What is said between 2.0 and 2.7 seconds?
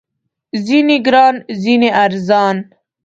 ارزان